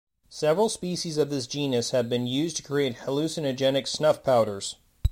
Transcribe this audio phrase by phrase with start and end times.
[0.31, 4.77] Several species of this genus have been used to create hallucinogenic snuff powders.